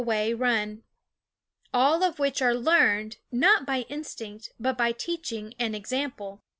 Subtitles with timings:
[0.01, 0.81] ^ away run,
[1.71, 6.41] all of which are learned, not by instinct, but by teaching and example.